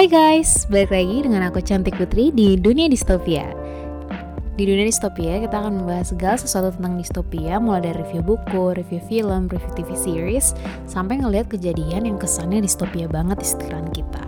[0.00, 3.52] Hai guys, balik lagi dengan aku Cantik Putri di Dunia Distopia.
[4.56, 8.96] Di Dunia Distopia kita akan membahas segala sesuatu tentang distopia mulai dari review buku, review
[9.12, 10.56] film, review TV series,
[10.88, 14.24] sampai ngelihat kejadian yang kesannya distopia banget di sekitaran kita.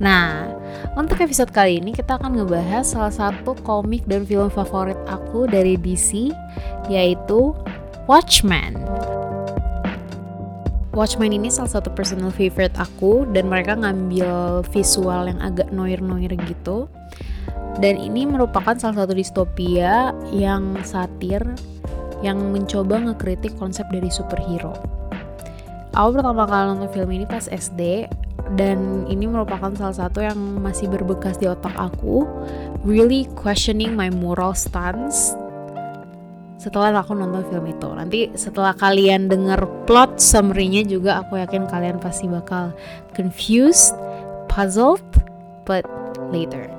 [0.00, 0.48] Nah,
[0.96, 5.76] untuk episode kali ini kita akan ngebahas salah satu komik dan film favorit aku dari
[5.76, 6.32] DC,
[6.88, 7.52] yaitu
[8.08, 8.91] Watchmen.
[10.92, 16.84] Watchmen ini salah satu personal favorite aku dan mereka ngambil visual yang agak noir-noir gitu.
[17.80, 21.40] Dan ini merupakan salah satu distopia yang satir
[22.20, 24.76] yang mencoba ngekritik konsep dari superhero.
[25.96, 28.04] Aku pertama kali nonton film ini pas SD
[28.60, 32.28] dan ini merupakan salah satu yang masih berbekas di otak aku
[32.84, 35.32] really questioning my moral stance
[36.62, 37.90] setelah aku nonton film itu.
[37.90, 42.70] Nanti setelah kalian denger plot summary-nya juga aku yakin kalian pasti bakal
[43.18, 43.98] confused,
[44.46, 45.02] puzzled,
[45.66, 45.82] but
[46.30, 46.70] later.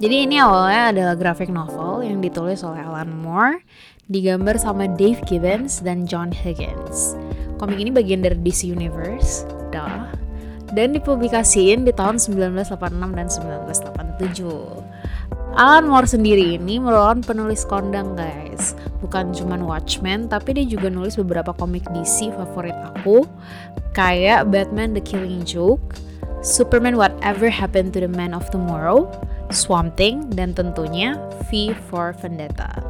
[0.00, 3.60] Jadi ini awalnya adalah graphic novel yang ditulis oleh Alan Moore,
[4.08, 7.14] digambar sama Dave Gibbons dan John Higgins.
[7.60, 10.10] Komik ini bagian dari DC Universe, dah,
[10.74, 12.74] dan dipublikasiin di tahun 1986
[13.14, 13.28] dan
[14.18, 15.33] 1987.
[15.54, 21.14] Alan Moore sendiri ini merupakan penulis kondang guys Bukan cuma Watchmen tapi dia juga nulis
[21.14, 23.22] beberapa komik DC favorit aku
[23.94, 25.94] Kayak Batman The Killing Joke
[26.42, 29.06] Superman Whatever Happened to the Man of Tomorrow
[29.54, 31.14] Swamp Thing dan tentunya
[31.46, 32.82] V for Vendetta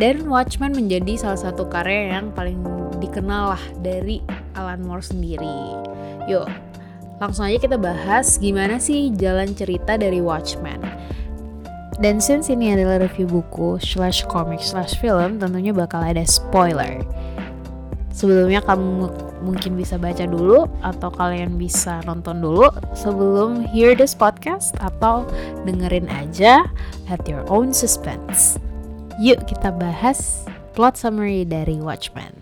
[0.00, 2.56] dan Watchmen menjadi salah satu karya yang paling
[3.04, 4.24] dikenal lah dari
[4.56, 5.76] Alan Moore sendiri.
[6.24, 6.48] Yuk,
[7.20, 10.99] langsung aja kita bahas gimana sih jalan cerita dari Watchmen.
[12.00, 17.04] Dan since ini adalah review buku slash comic slash film, tentunya bakal ada spoiler.
[18.08, 19.12] Sebelumnya kamu
[19.44, 25.28] mungkin bisa baca dulu atau kalian bisa nonton dulu sebelum hear this podcast atau
[25.68, 26.64] dengerin aja
[27.12, 28.56] at your own suspense.
[29.20, 32.32] Yuk kita bahas plot summary dari Watchmen.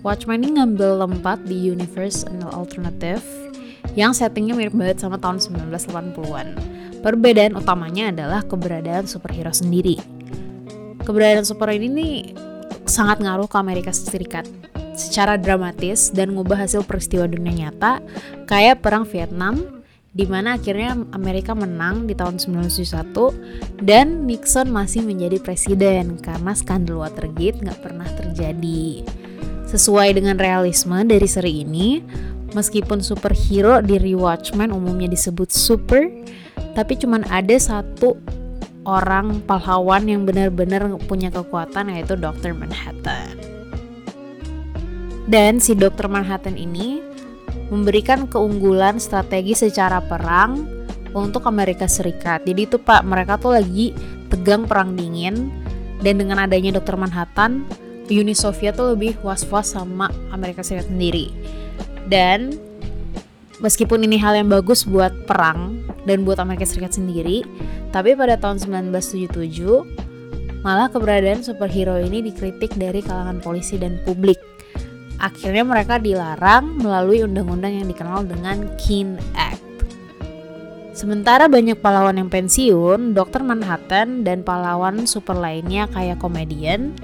[0.00, 2.24] Watchmen ini ngambil tempat di universe
[2.56, 3.45] alternative
[3.96, 6.76] yang settingnya mirip banget sama tahun 1980-an
[7.06, 9.94] Perbedaan utamanya adalah keberadaan superhero sendiri.
[11.06, 12.14] Keberadaan superhero ini nih
[12.82, 14.42] sangat ngaruh ke Amerika Serikat
[14.98, 18.02] secara dramatis dan ngubah hasil peristiwa dunia nyata
[18.50, 19.84] kayak perang Vietnam
[20.16, 27.06] di mana akhirnya Amerika menang di tahun 1971 dan Nixon masih menjadi presiden karena skandal
[27.06, 29.06] Watergate nggak pernah terjadi.
[29.70, 32.00] Sesuai dengan realisme dari seri ini,
[32.56, 36.08] meskipun superhero di Rewatchmen umumnya disebut super,
[36.72, 38.16] tapi cuman ada satu
[38.88, 42.56] orang pahlawan yang benar-benar punya kekuatan yaitu Dr.
[42.56, 43.36] Manhattan.
[45.28, 46.08] Dan si Dr.
[46.08, 47.02] Manhattan ini
[47.68, 50.64] memberikan keunggulan strategi secara perang
[51.12, 52.46] untuk Amerika Serikat.
[52.46, 53.90] Jadi itu Pak, mereka tuh lagi
[54.30, 55.50] tegang perang dingin
[56.00, 56.94] dan dengan adanya Dr.
[56.94, 57.66] Manhattan,
[58.06, 61.34] Uni Soviet tuh lebih was-was sama Amerika Serikat sendiri.
[62.06, 62.54] Dan
[63.58, 67.42] meskipun ini hal yang bagus buat perang dan buat Amerika Serikat sendiri,
[67.90, 74.38] tapi pada tahun 1977 malah keberadaan superhero ini dikritik dari kalangan polisi dan publik.
[75.16, 79.64] Akhirnya mereka dilarang melalui undang-undang yang dikenal dengan Keene Act.
[80.96, 83.44] Sementara banyak pahlawan yang pensiun, Dr.
[83.44, 86.96] Manhattan dan pahlawan super lainnya kayak komedian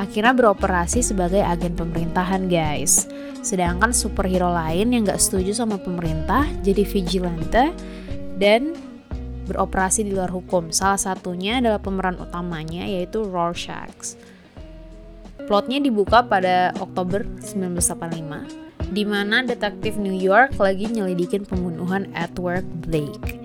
[0.00, 3.04] akhirnya beroperasi sebagai agen pemerintahan guys.
[3.44, 7.76] Sedangkan superhero lain yang gak setuju sama pemerintah jadi vigilante
[8.40, 8.72] dan
[9.44, 10.72] beroperasi di luar hukum.
[10.72, 14.16] Salah satunya adalah pemeran utamanya yaitu Rorschach.
[15.44, 23.36] Plotnya dibuka pada Oktober 1985, di mana detektif New York lagi nyelidikin pembunuhan Edward Blake.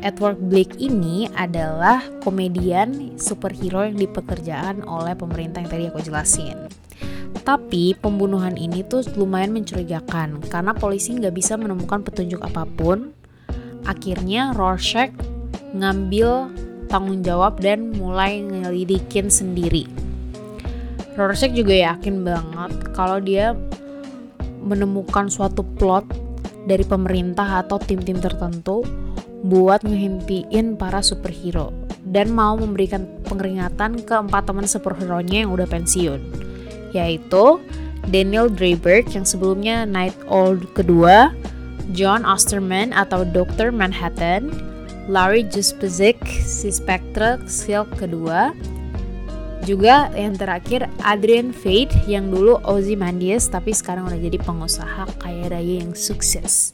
[0.00, 6.56] Edward Blake ini adalah komedian superhero yang dipekerjaan oleh pemerintah yang tadi aku jelasin.
[7.44, 13.12] Tapi pembunuhan ini tuh lumayan mencurigakan karena polisi nggak bisa menemukan petunjuk apa pun.
[13.84, 15.12] Akhirnya Rorschach
[15.72, 16.52] ngambil
[16.90, 19.88] tanggung jawab dan mulai ngelidikin sendiri.
[21.16, 23.52] Rorschach juga yakin banget kalau dia
[24.60, 26.04] menemukan suatu plot
[26.68, 28.84] dari pemerintah atau tim-tim tertentu
[29.46, 31.72] buat ngehimpiin para superhero
[32.04, 36.20] dan mau memberikan pengeringatan ke empat teman superhero-nya yang udah pensiun
[36.90, 37.62] yaitu
[38.08, 41.30] Daniel Dreiberg yang sebelumnya Night Owl kedua,
[41.92, 43.70] John Osterman atau Dr.
[43.70, 44.50] Manhattan,
[45.06, 48.56] Larry Juspezek si Spectre Silk kedua,
[49.68, 55.84] juga yang terakhir Adrian Fate yang dulu Ozymandias tapi sekarang udah jadi pengusaha kaya raya
[55.84, 56.72] yang sukses.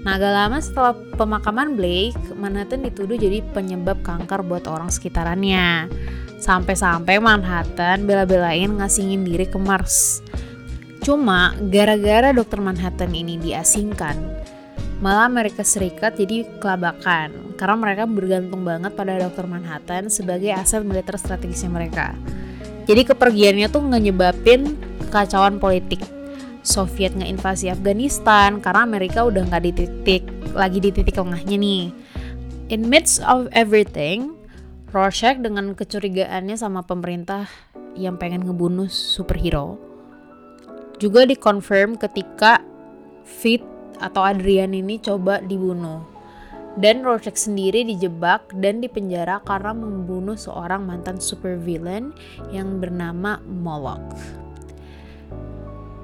[0.00, 5.92] Nah, agak lama setelah pemakaman Blake, Manhattan dituduh jadi penyebab kanker buat orang sekitarannya.
[6.40, 10.24] Sampai-sampai Manhattan bela-belain ngasingin diri ke Mars.
[11.04, 14.16] Cuma gara-gara dokter Manhattan ini diasingkan,
[15.04, 21.16] malah Amerika Serikat jadi kelabakan karena mereka bergantung banget pada dokter Manhattan sebagai aset militer
[21.20, 22.16] strategisnya mereka.
[22.88, 26.00] Jadi kepergiannya tuh nyebabin kekacauan politik
[26.60, 30.22] Soviet ngeinvasi Afghanistan karena Amerika udah nggak di titik
[30.52, 31.84] lagi di titik lengahnya nih.
[32.70, 34.36] In midst of everything,
[34.90, 37.50] Rorschach dengan kecurigaannya sama pemerintah
[37.98, 39.90] yang pengen ngebunuh superhero
[41.00, 42.60] juga dikonfirm ketika
[43.24, 43.64] Fit
[43.98, 46.04] atau Adrian ini coba dibunuh.
[46.78, 52.14] Dan Rorschach sendiri dijebak dan dipenjara karena membunuh seorang mantan supervillain
[52.54, 54.14] yang bernama Moloch.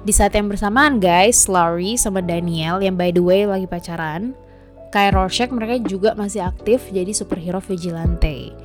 [0.07, 4.31] Di saat yang bersamaan guys, Laurie sama Daniel yang by the way lagi pacaran,
[4.95, 8.55] kayak Rorschach mereka juga masih aktif jadi superhero vigilante.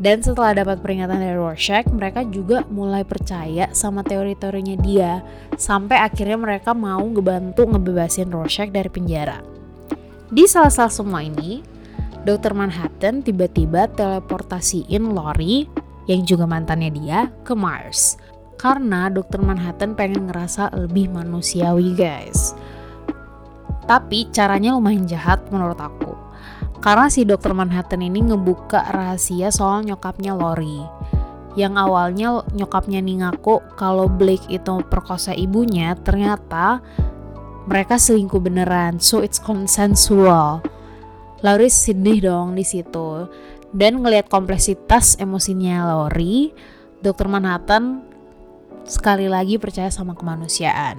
[0.00, 5.20] Dan setelah dapat peringatan dari Rorschach, mereka juga mulai percaya sama teori-teorinya dia,
[5.60, 9.44] sampai akhirnya mereka mau ngebantu ngebebasin Rorschach dari penjara.
[10.32, 11.60] Di salah-salah semua ini,
[12.24, 12.56] Dr.
[12.56, 15.68] Manhattan tiba-tiba teleportasiin Laurie,
[16.08, 18.16] yang juga mantannya dia, ke Mars
[18.56, 22.56] karena dokter Manhattan pengen ngerasa lebih manusiawi guys.
[23.86, 26.16] Tapi caranya lumayan jahat menurut aku.
[26.82, 30.82] Karena si dokter Manhattan ini ngebuka rahasia soal nyokapnya Lori.
[31.56, 36.84] Yang awalnya nyokapnya nih ngaku kalau Blake itu perkosa ibunya, ternyata
[37.64, 39.00] mereka selingkuh beneran.
[39.00, 40.60] So it's consensual.
[41.40, 43.28] Lori sedih dong di situ.
[43.72, 46.54] Dan ngelihat kompleksitas emosinya Lori,
[47.02, 48.15] Dokter Manhattan
[48.86, 50.98] sekali lagi percaya sama kemanusiaan.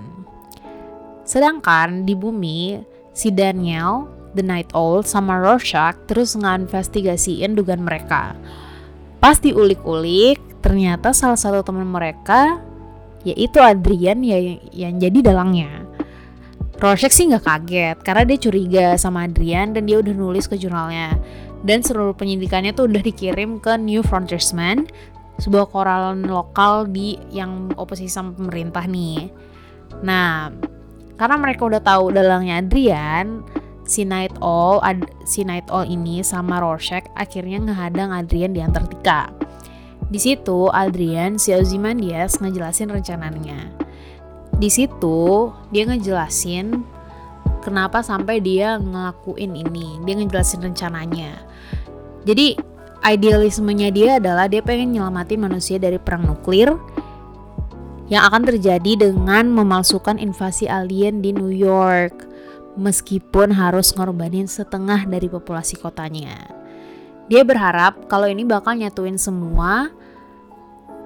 [1.28, 2.80] Sedangkan di bumi,
[3.12, 8.36] si Daniel, The Night Owl, sama Rorschach terus nginvestigasiin dugaan mereka.
[9.20, 12.62] Pas diulik-ulik, ternyata salah satu teman mereka
[13.26, 14.40] yaitu Adrian ya
[14.72, 15.84] yang jadi dalangnya.
[16.78, 21.18] Rorschach sih nggak kaget karena dia curiga sama Adrian dan dia udah nulis ke jurnalnya.
[21.66, 24.86] Dan seluruh penyidikannya tuh udah dikirim ke New Frontiersman
[25.38, 29.30] sebuah koran lokal di yang oposisi sama pemerintah nih.
[30.02, 30.52] Nah,
[31.18, 33.42] karena mereka udah tahu dalangnya Adrian,
[33.88, 39.32] si Night Owl, Ad, si Night Owl ini sama Rorschach akhirnya ngehadang Adrian di Antartika.
[40.08, 43.72] Di situ Adrian si Ozymandias ngejelasin rencananya.
[44.58, 46.84] Di situ dia ngejelasin
[47.60, 50.00] kenapa sampai dia ngelakuin ini.
[50.08, 51.44] Dia ngejelasin rencananya.
[52.24, 52.56] Jadi
[53.08, 56.76] idealismenya dia adalah dia pengen nyelamatin manusia dari perang nuklir
[58.08, 62.28] yang akan terjadi dengan memalsukan invasi alien di New York
[62.80, 66.52] meskipun harus ngorbanin setengah dari populasi kotanya.
[67.28, 69.92] Dia berharap kalau ini bakal nyatuin semua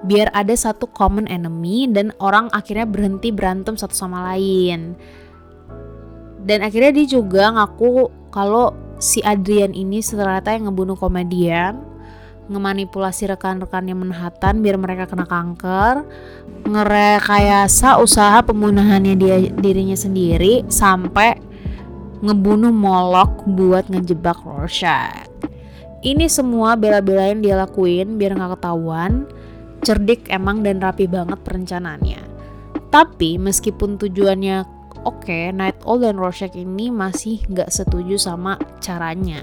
[0.06, 4.94] biar ada satu common enemy dan orang akhirnya berhenti berantem satu sama lain.
[6.42, 11.91] Dan akhirnya dia juga ngaku kalau si Adrian ini ternyata yang ngebunuh komedian
[12.52, 16.04] ngemanipulasi rekan-rekannya Manhattan biar mereka kena kanker
[16.68, 21.40] ngerekayasa usaha pembunuhannya dia dirinya sendiri sampai
[22.22, 25.26] ngebunuh Molok buat ngejebak Rorschach.
[26.02, 29.26] Ini semua bela-belain dia lakuin biar nggak ketahuan
[29.82, 32.22] cerdik emang dan rapi banget perencanaannya.
[32.94, 39.42] Tapi meskipun tujuannya oke okay, Night Owl dan Rorschach ini masih nggak setuju sama caranya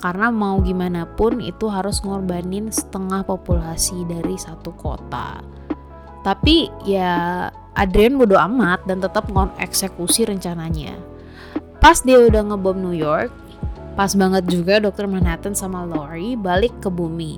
[0.00, 5.44] karena mau gimana pun itu harus ngorbanin setengah populasi dari satu kota.
[6.24, 9.28] Tapi ya Adrian bodo amat dan tetap
[9.60, 10.96] eksekusi rencananya.
[11.80, 13.32] Pas dia udah ngebom New York
[14.00, 17.36] pas banget juga dokter Manhattan sama Lori balik ke bumi.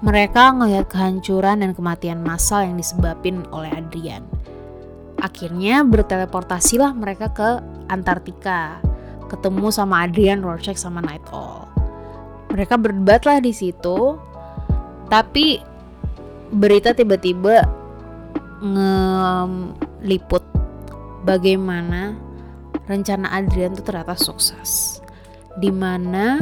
[0.00, 4.24] Mereka ngelihat kehancuran dan kematian massal yang disebabkan oleh Adrian.
[5.20, 8.82] Akhirnya berteleportasilah mereka ke Antartika,
[9.32, 11.64] ketemu sama Adrian Rorschach sama Night Owl.
[12.52, 14.20] Mereka berdebatlah di situ,
[15.08, 15.64] tapi
[16.52, 17.64] berita tiba-tiba
[18.60, 20.44] ngeliput
[21.24, 22.12] bagaimana
[22.84, 25.00] rencana Adrian itu ternyata sukses.
[25.56, 26.40] Di mana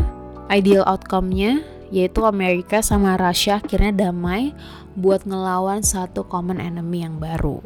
[0.50, 4.54] ideal outcome-nya yaitu Amerika sama Rusia akhirnya damai
[4.94, 7.62] buat ngelawan satu common enemy yang baru.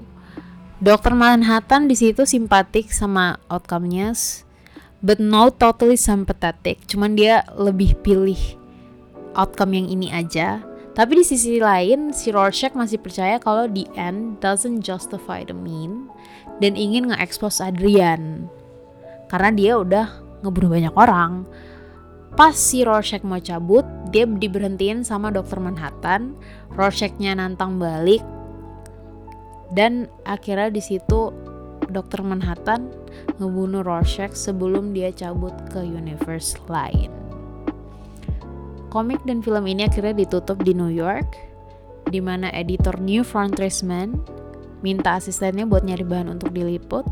[0.85, 4.13] Dokter Manhattan di situ simpatik sama outcome-nya,
[5.05, 6.81] but not totally sympathetic.
[6.89, 8.41] Cuman dia lebih pilih
[9.37, 10.65] outcome yang ini aja.
[10.95, 16.09] Tapi di sisi lain, si Rorschach masih percaya kalau the end doesn't justify the mean
[16.65, 18.49] dan ingin nge-expose Adrian.
[19.29, 20.07] Karena dia udah
[20.41, 21.45] ngebunuh banyak orang.
[22.39, 23.83] Pas si Rorschach mau cabut,
[24.15, 26.39] dia diberhentiin sama dokter Manhattan.
[26.75, 28.23] Rorschach-nya nantang balik.
[29.75, 31.35] Dan akhirnya di situ
[31.95, 32.91] dokter Manhattan
[33.39, 37.25] ngebunuh Rorschach sebelum dia cabut ke universe lain
[38.95, 41.27] komik dan film ini akhirnya ditutup di New York,
[42.15, 44.23] di mana editor New Frontiers Man
[44.87, 47.03] minta asistennya buat nyari bahan untuk diliput,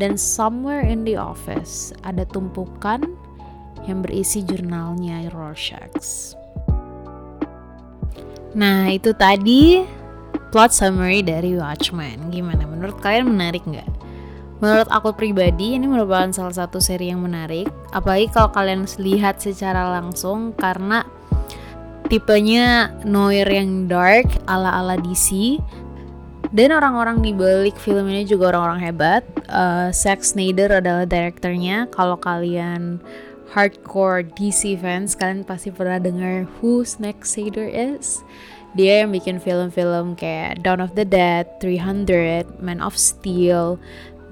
[0.00, 3.04] dan somewhere in the office ada tumpukan
[3.84, 6.32] yang berisi jurnalnya Rorschach.
[8.56, 9.84] Nah, itu tadi
[10.48, 12.32] plot summary dari Watchmen.
[12.32, 12.64] Gimana?
[12.64, 13.88] Menurut kalian menarik nggak?
[14.62, 19.90] Menurut aku pribadi ini merupakan salah satu seri yang menarik, apalagi kalau kalian lihat secara
[19.98, 21.02] langsung karena
[22.06, 25.58] tipenya noir yang dark ala-ala DC
[26.54, 29.26] dan orang-orang di balik film ini juga orang-orang hebat.
[29.48, 31.90] Uh, Zack Snyder adalah direkturnya.
[31.90, 33.00] Kalau kalian
[33.50, 38.20] hardcore DC fans, kalian pasti pernah dengar who Zack Snyder is.
[38.72, 43.76] Dia yang bikin film-film kayak Dawn of the Dead, 300, Man of Steel,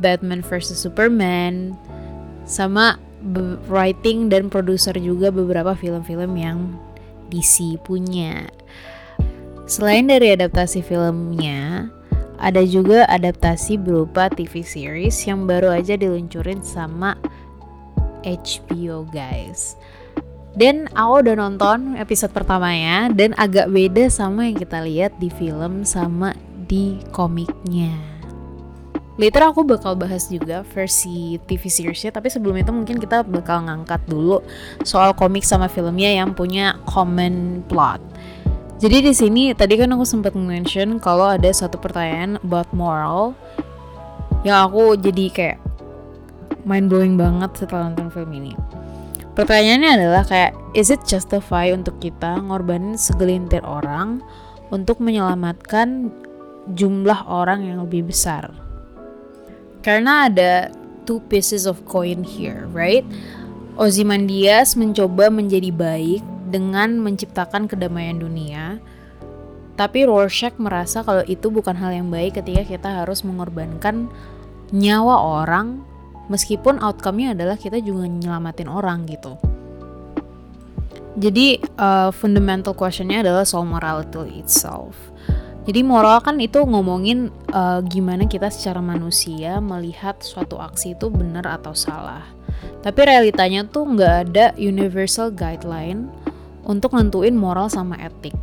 [0.01, 1.77] Batman vs Superman
[2.49, 2.97] sama
[3.69, 6.59] writing dan produser juga beberapa film-film yang
[7.29, 8.49] DC punya.
[9.71, 11.87] Selain dari adaptasi filmnya,
[12.41, 17.15] ada juga adaptasi berupa TV series yang baru aja diluncurin sama
[18.25, 19.79] HBO guys.
[20.51, 25.87] Dan aku udah nonton episode pertamanya dan agak beda sama yang kita lihat di film
[25.87, 26.35] sama
[26.67, 28.20] di komiknya.
[29.21, 34.01] Later aku bakal bahas juga versi TV seriesnya, tapi sebelum itu mungkin kita bakal ngangkat
[34.09, 34.41] dulu
[34.81, 38.01] soal komik sama filmnya yang punya common plot.
[38.81, 43.37] Jadi di sini tadi kan aku sempat mention kalau ada satu pertanyaan about moral
[44.41, 45.59] yang aku jadi kayak
[46.65, 48.57] mind blowing banget setelah nonton film ini.
[49.37, 54.25] Pertanyaannya adalah kayak is it justify untuk kita ngorbanin segelintir orang
[54.73, 56.09] untuk menyelamatkan
[56.73, 58.70] jumlah orang yang lebih besar?
[59.81, 60.69] Karena ada
[61.09, 63.05] two pieces of coin here, right?
[63.81, 66.21] Ozymandias mencoba menjadi baik
[66.53, 68.77] dengan menciptakan kedamaian dunia.
[69.81, 74.13] Tapi Rorschach merasa kalau itu bukan hal yang baik ketika kita harus mengorbankan
[74.69, 75.81] nyawa orang
[76.29, 79.41] meskipun outcome-nya adalah kita juga nyelamatin orang gitu.
[81.19, 84.95] Jadi uh, fundamental questionnya adalah soal morality itself.
[85.71, 91.47] Jadi moral kan itu ngomongin uh, gimana kita secara manusia melihat suatu aksi itu benar
[91.47, 92.27] atau salah.
[92.83, 96.11] Tapi realitanya tuh nggak ada universal guideline
[96.67, 98.35] untuk nentuin moral sama etik.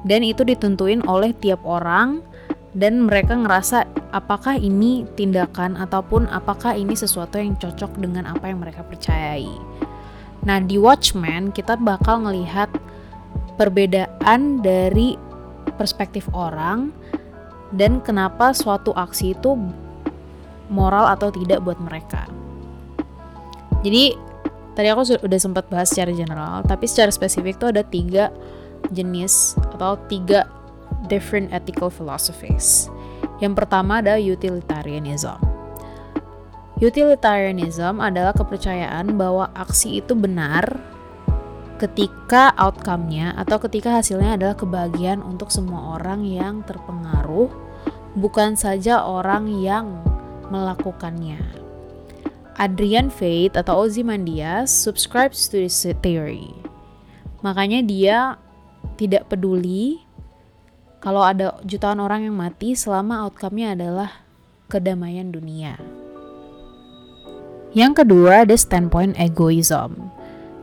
[0.00, 2.24] Dan itu ditentuin oleh tiap orang
[2.72, 8.64] dan mereka ngerasa apakah ini tindakan ataupun apakah ini sesuatu yang cocok dengan apa yang
[8.64, 9.52] mereka percayai.
[10.48, 12.72] Nah, di Watchmen kita bakal ngelihat
[13.60, 15.27] perbedaan dari
[15.76, 16.94] perspektif orang
[17.74, 19.58] dan kenapa suatu aksi itu
[20.72, 22.28] moral atau tidak buat mereka.
[23.84, 24.16] Jadi
[24.72, 28.32] tadi aku sudah sempat bahas secara general, tapi secara spesifik tuh ada tiga
[28.94, 30.48] jenis atau tiga
[31.06, 32.88] different ethical philosophies.
[33.38, 35.38] Yang pertama ada utilitarianism.
[36.78, 40.62] Utilitarianism adalah kepercayaan bahwa aksi itu benar
[41.78, 47.46] ketika outcome-nya atau ketika hasilnya adalah kebahagiaan untuk semua orang yang terpengaruh,
[48.18, 50.02] bukan saja orang yang
[50.50, 51.38] melakukannya.
[52.58, 56.50] Adrian Fate atau Ozymandias subscribes to this theory.
[57.46, 58.18] Makanya dia
[58.98, 60.02] tidak peduli
[60.98, 64.26] kalau ada jutaan orang yang mati selama outcome-nya adalah
[64.66, 65.78] kedamaian dunia.
[67.70, 70.17] Yang kedua ada standpoint egoism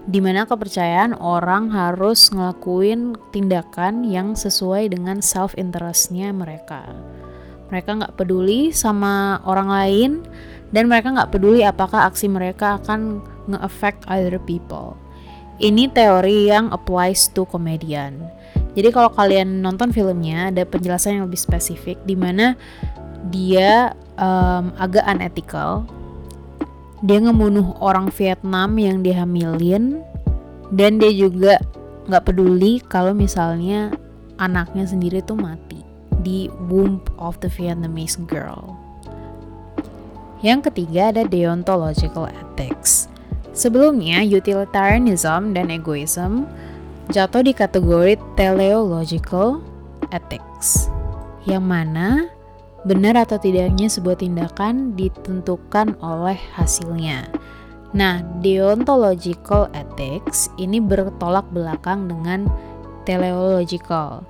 [0.06, 6.86] di mana kepercayaan orang harus ngelakuin tindakan yang sesuai dengan self interestnya mereka.
[7.74, 10.12] Mereka nggak peduli sama orang lain
[10.70, 14.94] dan mereka nggak peduli apakah aksi mereka akan nge-affect other people.
[15.58, 18.22] Ini teori yang applies to komedian.
[18.76, 22.60] Jadi kalau kalian nonton filmnya ada penjelasan yang lebih spesifik di mana
[23.32, 25.88] dia um, agak unethical
[27.04, 30.00] dia ngebunuh orang Vietnam yang dihamilin
[30.72, 31.60] dan dia juga
[32.08, 33.92] nggak peduli kalau misalnya
[34.38, 35.82] anaknya sendiri tuh mati
[36.24, 38.76] di womb of the Vietnamese girl.
[40.46, 43.10] Yang ketiga ada deontological ethics.
[43.56, 46.44] Sebelumnya, utilitarianism dan egoism
[47.08, 49.64] jatuh di kategori teleological
[50.12, 50.92] ethics,
[51.48, 52.35] yang mana
[52.86, 57.26] benar atau tidaknya sebuah tindakan ditentukan oleh hasilnya.
[57.96, 62.46] Nah, deontological ethics ini bertolak belakang dengan
[63.08, 64.22] teleological,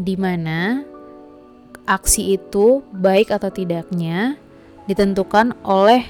[0.00, 0.82] di mana
[1.86, 4.38] aksi itu baik atau tidaknya
[4.86, 6.02] ditentukan oleh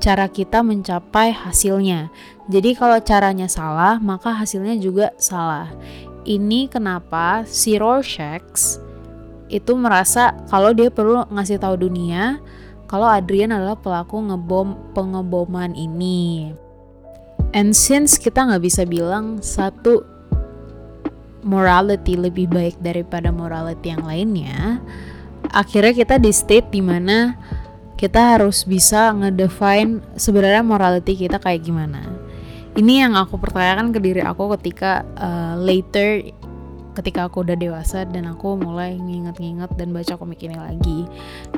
[0.00, 2.12] cara kita mencapai hasilnya.
[2.48, 5.72] Jadi kalau caranya salah, maka hasilnya juga salah.
[6.24, 8.80] Ini kenapa si Rorschach
[9.54, 12.42] itu merasa kalau dia perlu ngasih tahu dunia
[12.90, 16.50] kalau Adrian adalah pelaku ngebom pengeboman ini.
[17.54, 20.02] And since kita nggak bisa bilang satu
[21.46, 24.82] morality lebih baik daripada morality yang lainnya,
[25.54, 27.38] akhirnya kita di state di mana
[27.94, 32.02] kita harus bisa ngedefine sebenarnya morality kita kayak gimana.
[32.74, 36.26] Ini yang aku pertanyakan ke diri aku ketika uh, later
[36.94, 41.04] ketika aku udah dewasa dan aku mulai nginget-nginget dan baca komik ini lagi.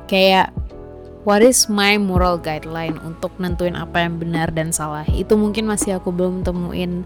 [0.09, 0.51] Kayak
[1.27, 5.05] what is my moral guideline untuk nentuin apa yang benar dan salah?
[5.13, 7.05] Itu mungkin masih aku belum temuin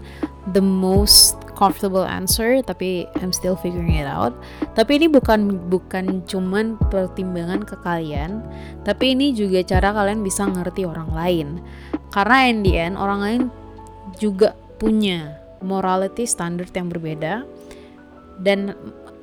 [0.55, 4.33] the most comfortable answer tapi I'm still figuring it out.
[4.73, 8.41] Tapi ini bukan bukan cuman pertimbangan ke kalian
[8.85, 11.47] tapi ini juga cara kalian bisa ngerti orang lain.
[12.13, 13.41] Karena in the end orang lain
[14.21, 17.45] juga punya morality standard yang berbeda
[18.41, 18.75] dan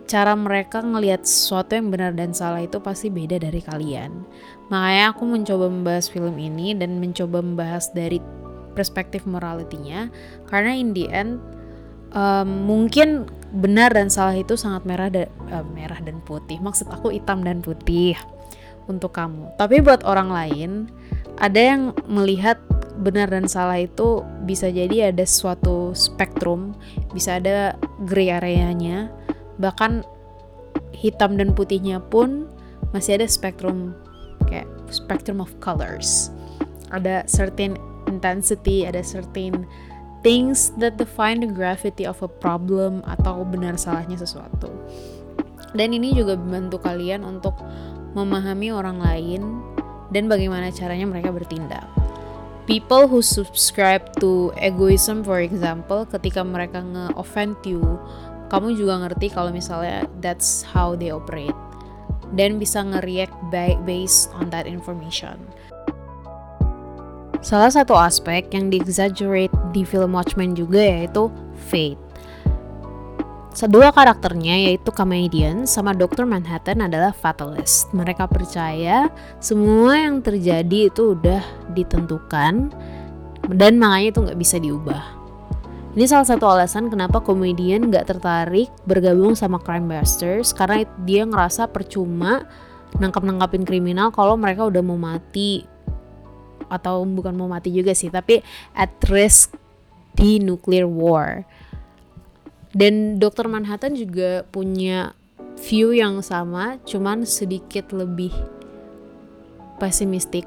[0.08, 4.24] cara mereka ngelihat sesuatu yang benar dan salah itu pasti beda dari kalian.
[4.72, 8.18] Makanya aku mencoba membahas film ini dan mencoba membahas dari
[8.72, 10.08] perspektif moralitinya
[10.48, 11.42] karena in the end
[12.16, 16.56] um, mungkin benar dan salah itu sangat merah dan uh, merah dan putih.
[16.60, 18.16] Maksud aku hitam dan putih
[18.88, 19.52] untuk kamu.
[19.60, 20.70] Tapi buat orang lain
[21.36, 22.56] ada yang melihat
[22.98, 26.74] benar dan salah itu bisa jadi ada suatu spektrum,
[27.14, 29.08] bisa ada gray areanya,
[29.62, 30.02] bahkan
[30.90, 32.50] hitam dan putihnya pun
[32.90, 33.94] masih ada spektrum
[34.50, 36.34] kayak spectrum of colors.
[36.90, 37.78] Ada certain
[38.10, 39.62] intensity, ada certain
[40.26, 44.72] things that define the gravity of a problem atau benar salahnya sesuatu.
[45.76, 47.54] Dan ini juga membantu kalian untuk
[48.16, 49.60] memahami orang lain
[50.10, 51.84] dan bagaimana caranya mereka bertindak
[52.68, 57.80] people who subscribe to egoism for example ketika mereka nge-offend you
[58.52, 61.56] kamu juga ngerti kalau misalnya that's how they operate.
[62.36, 63.36] Dan bisa nge-react
[63.84, 65.40] based on that information.
[67.40, 71.32] Salah satu aspek yang di-exaggerate di film Watchmen juga yaitu
[71.70, 72.00] fate
[73.58, 76.22] Kedua karakternya yaitu comedian sama Dr.
[76.22, 77.90] Manhattan adalah fatalist.
[77.90, 79.10] Mereka percaya
[79.42, 81.42] semua yang terjadi itu udah
[81.74, 82.70] ditentukan
[83.50, 85.02] dan makanya itu nggak bisa diubah.
[85.98, 91.66] Ini salah satu alasan kenapa komedian nggak tertarik bergabung sama Crime Busters karena dia ngerasa
[91.66, 92.46] percuma
[93.02, 95.66] nangkap-nangkapin kriminal kalau mereka udah mau mati
[96.70, 98.38] atau bukan mau mati juga sih tapi
[98.78, 99.58] at risk
[100.14, 101.42] di nuclear war
[102.76, 105.16] dan Dokter Manhattan juga punya
[105.58, 108.30] view yang sama cuman sedikit lebih
[109.80, 110.44] pesimistik.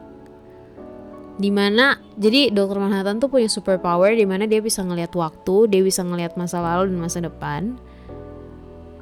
[1.41, 5.81] Di mana jadi Dokter Manhattan tuh punya superpower di mana dia bisa ngelihat waktu dia
[5.81, 7.79] bisa ngelihat masa lalu dan masa depan.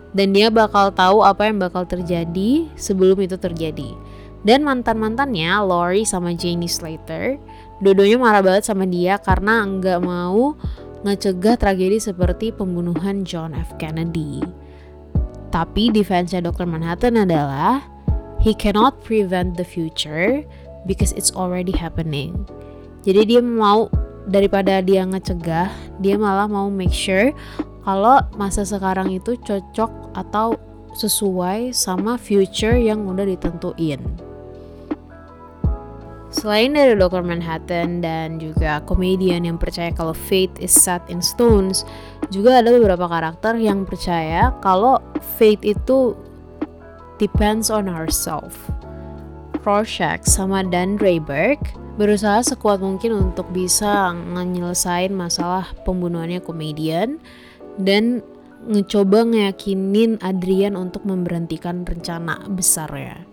[0.09, 3.93] Dan dia bakal tahu apa yang bakal terjadi sebelum itu terjadi.
[4.41, 7.35] Dan mantan-mantannya Lori sama Janie Slater
[7.83, 10.55] dodonya marah banget sama dia karena nggak mau
[11.03, 13.71] ngecegah tragedi seperti pembunuhan John F.
[13.79, 14.43] Kennedy.
[15.49, 16.69] Tapi defense-nya Dr.
[16.69, 17.81] Manhattan adalah
[18.43, 20.45] he cannot prevent the future
[20.85, 22.45] because it's already happening.
[23.07, 23.87] Jadi dia mau
[24.29, 25.71] daripada dia ngecegah,
[26.03, 27.33] dia malah mau make sure
[27.87, 30.53] kalau masa sekarang itu cocok atau
[30.93, 34.28] sesuai sama future yang udah ditentuin.
[36.29, 37.25] Selain dari Dr.
[37.25, 41.81] Manhattan dan juga komedian yang percaya kalau fate is set in stones,
[42.29, 45.01] juga ada beberapa karakter yang percaya kalau
[45.41, 46.13] fate itu
[47.17, 48.57] depends on ourselves.
[49.65, 51.59] Rorschach sama Dan Rayberg
[51.99, 57.19] berusaha sekuat mungkin untuk bisa menyelesaikan masalah pembunuhannya komedian
[57.75, 58.23] dan
[58.65, 63.28] ngecoba ngeyakinin Adrian untuk memberhentikan rencana besarnya.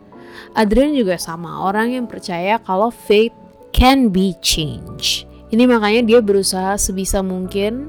[0.57, 3.35] Adrian juga sama orang yang percaya kalau fate
[3.77, 5.29] can be changed.
[5.53, 7.87] Ini makanya dia berusaha sebisa mungkin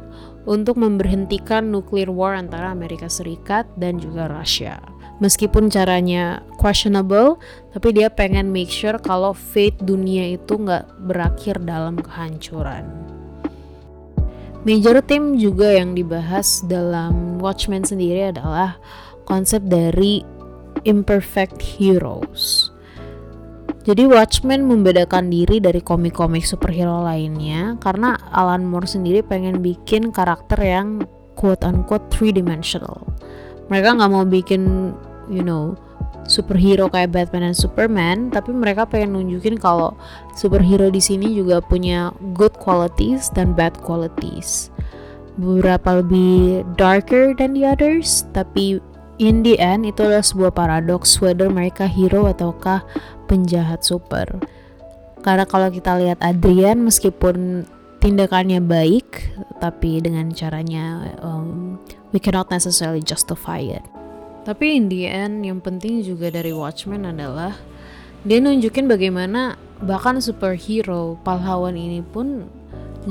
[0.47, 4.79] untuk memberhentikan nuclear war antara Amerika Serikat dan juga Rusia.
[5.17, 7.41] Meskipun caranya questionable,
[7.73, 12.85] tapi dia pengen make sure kalau fate dunia itu nggak berakhir dalam kehancuran.
[14.61, 18.77] Major theme juga yang dibahas dalam Watchmen sendiri adalah
[19.25, 20.21] konsep dari
[20.83, 22.73] imperfect heroes.
[23.87, 30.59] Jadi Watchmen membedakan diri dari komik-komik superhero lainnya karena Alan Moore sendiri pengen bikin karakter
[30.59, 31.07] yang
[31.39, 33.07] quote unquote three dimensional.
[33.71, 34.91] Mereka nggak mau bikin
[35.31, 35.79] you know
[36.27, 39.95] superhero kayak Batman dan Superman, tapi mereka pengen nunjukin kalau
[40.35, 44.69] superhero di sini juga punya good qualities dan bad qualities.
[45.39, 48.83] Beberapa lebih darker than the others, tapi
[49.17, 52.85] in the end itu adalah sebuah paradoks whether mereka hero ataukah
[53.25, 54.25] penjahat super.
[55.25, 57.67] Karena kalau kita lihat Adrian meskipun
[57.99, 61.81] tindakannya baik, tapi dengan caranya um,
[62.13, 63.83] we cannot necessarily justify it.
[64.47, 67.57] Tapi in the end yang penting juga dari Watchmen adalah
[68.23, 72.47] dia nunjukin bagaimana bahkan superhero pahlawan ini pun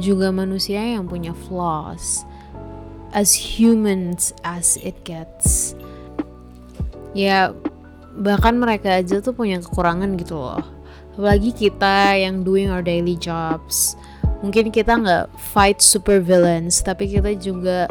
[0.00, 2.24] juga manusia yang punya flaws
[3.12, 5.76] as humans as it gets
[7.16, 7.56] ya
[8.20, 10.60] bahkan mereka aja tuh punya kekurangan gitu loh.
[11.16, 13.96] Apalagi kita yang doing our daily jobs.
[14.44, 17.88] Mungkin kita nggak fight super villains tapi kita juga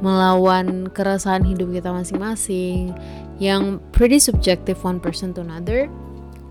[0.00, 2.96] melawan keresahan hidup kita masing-masing
[3.36, 5.92] yang pretty subjective one person to another.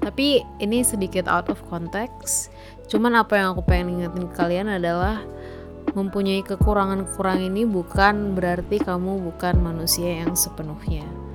[0.05, 2.53] Tapi ini sedikit out of context.
[2.88, 5.25] Cuman apa yang aku pengen ingetin ke kalian adalah
[5.97, 11.26] mempunyai kekurangan-kekurangan ini bukan berarti kamu bukan manusia yang sepenuhnya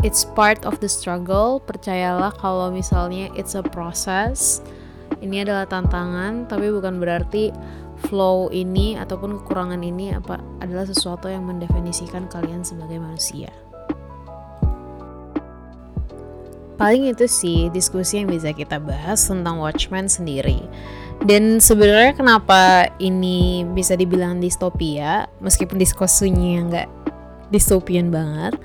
[0.00, 4.64] it's part of the struggle percayalah kalau misalnya it's a process
[5.20, 7.52] ini adalah tantangan tapi bukan berarti
[8.08, 13.52] flow ini ataupun kekurangan ini apa adalah sesuatu yang mendefinisikan kalian sebagai manusia.
[16.80, 20.64] Paling itu sih diskusi yang bisa kita bahas tentang Watchmen sendiri.
[21.20, 26.88] Dan sebenarnya kenapa ini bisa dibilang distopia, meskipun diskusinya nggak
[27.52, 28.56] distopian banget,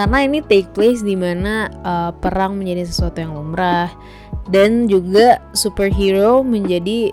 [0.00, 3.92] karena ini take place di mana uh, perang menjadi sesuatu yang lumrah
[4.48, 7.12] dan juga superhero menjadi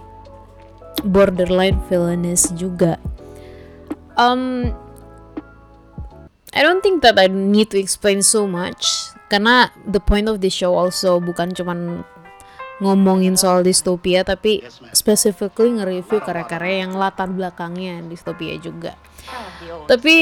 [1.04, 2.96] borderline villainous juga.
[4.16, 4.72] Um,
[6.56, 10.48] I don't think that I need to explain so much karena the point of the
[10.48, 12.08] show also bukan cuman
[12.80, 14.64] ngomongin soal distopia tapi
[14.96, 18.96] specifically nge-review karya-karya yang latar belakangnya distopia juga.
[19.92, 20.16] Tapi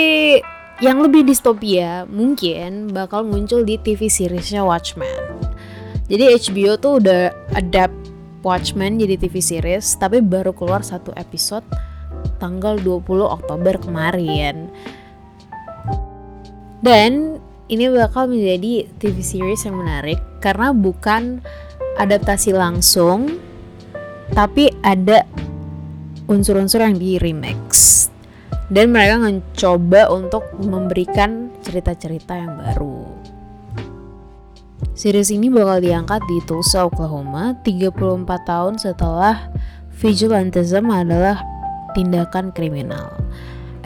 [0.83, 5.07] yang lebih distopia mungkin bakal muncul di TV seriesnya Watchmen.
[6.11, 7.95] Jadi HBO tuh udah adapt
[8.45, 11.65] Watchmen jadi TV series tapi baru keluar satu episode
[12.37, 14.69] tanggal 20 Oktober kemarin.
[16.83, 21.41] Dan ini bakal menjadi TV series yang menarik karena bukan
[21.97, 23.41] adaptasi langsung
[24.35, 25.25] tapi ada
[26.29, 28.05] unsur-unsur yang di remix
[28.73, 33.05] dan mereka mencoba untuk memberikan cerita-cerita yang baru.
[34.95, 39.51] Series ini bakal diangkat di Tulsa, Oklahoma 34 tahun setelah
[39.99, 41.43] vigilantism adalah
[41.91, 43.11] tindakan kriminal.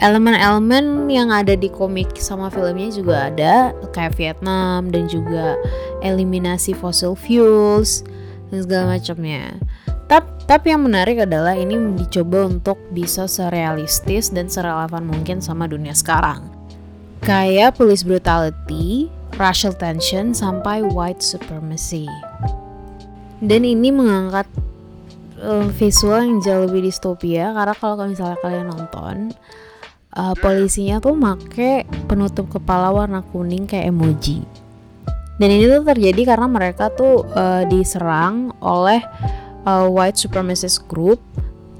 [0.00, 5.60] Elemen-elemen yang ada di komik sama filmnya juga ada kayak Vietnam dan juga
[6.00, 8.00] eliminasi fossil fuels
[8.48, 9.60] dan segala macamnya.
[10.10, 15.94] Tapi, tapi yang menarik adalah ini dicoba untuk bisa serealistis dan serelevan mungkin sama dunia
[15.94, 16.50] sekarang.
[17.22, 19.06] Kayak police brutality,
[19.38, 22.10] racial tension sampai white supremacy.
[23.38, 24.50] Dan ini mengangkat
[25.46, 29.30] uh, visual yang jauh lebih distopia karena kalau misalnya kalian nonton
[30.18, 34.42] uh, polisinya tuh make penutup kepala warna kuning kayak emoji.
[35.40, 39.00] Dan ini tuh terjadi karena mereka tuh uh, diserang oleh
[39.64, 41.20] uh, white supremacist group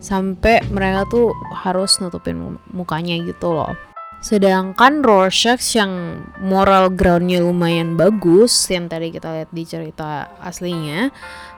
[0.01, 3.77] sampai mereka tuh harus nutupin mukanya gitu loh.
[4.21, 11.09] Sedangkan Rorschach yang moral groundnya lumayan bagus yang tadi kita lihat di cerita aslinya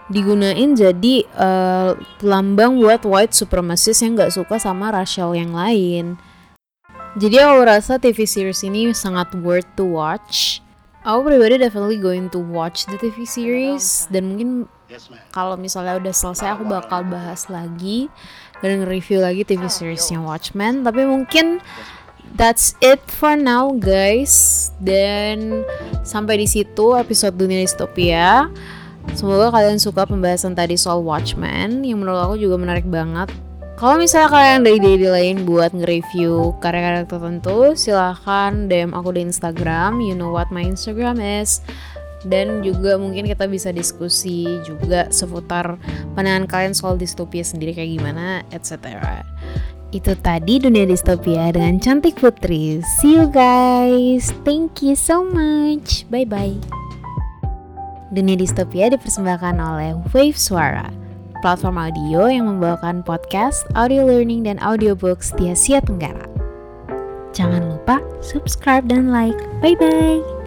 [0.06, 6.18] digunain jadi uh, lambang buat white supremacist yang gak suka sama racial yang lain.
[7.18, 10.62] Jadi aku rasa TV series ini sangat worth to watch.
[11.02, 14.70] Aku pribadi definitely going to watch the TV series dan mungkin
[15.32, 18.12] kalau misalnya udah selesai aku bakal bahas lagi
[18.60, 20.84] dan review lagi TV seriesnya Watchmen.
[20.86, 21.58] Tapi mungkin
[22.36, 24.68] that's it for now guys.
[24.78, 25.66] Dan
[26.06, 28.48] sampai di situ episode dunia distopia.
[29.18, 33.34] Semoga kalian suka pembahasan tadi soal Watchmen yang menurut aku juga menarik banget.
[33.82, 39.98] Kalau misalnya kalian ada ide-ide lain buat nge-review karya-karya tertentu silahkan DM aku di Instagram.
[39.98, 41.66] You know what my Instagram is
[42.26, 45.78] dan juga mungkin kita bisa diskusi juga seputar
[46.14, 48.98] pandangan kalian soal distopia sendiri kayak gimana etc
[49.92, 52.80] Itu tadi dunia distopia dengan cantik putri.
[52.96, 54.32] See you guys.
[54.40, 56.08] Thank you so much.
[56.08, 56.56] Bye bye.
[58.08, 60.88] Dunia distopia dipersembahkan oleh Wave Suara,
[61.44, 66.24] platform audio yang membawakan podcast, audio learning, dan audiobooks di Asia Tenggara.
[67.32, 69.36] Jangan lupa subscribe dan like.
[69.64, 70.41] Bye bye.